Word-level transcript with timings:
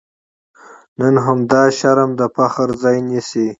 نن 0.99 1.15
همدا 1.25 1.61
شرم 1.77 2.09
د 2.19 2.21
فخر 2.35 2.69
ځای 2.81 2.97
نیسي. 3.09 3.47